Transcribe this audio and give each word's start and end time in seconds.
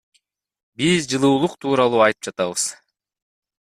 Биз 0.81 1.05
жылуулук 1.11 1.55
тууралуу 1.65 2.03
айтып 2.09 2.31
жатабыз. 2.31 2.65